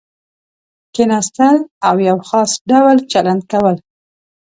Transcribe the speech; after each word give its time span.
کېناستل 0.93 1.57
او 1.87 1.95
یو 2.09 2.17
خاص 2.29 2.51
ډول 2.69 2.97
چلند 3.11 3.41
کول. 3.51 3.75